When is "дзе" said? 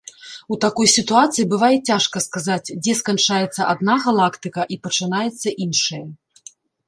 2.87-2.93